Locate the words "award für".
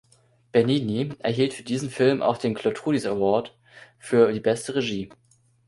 3.05-4.31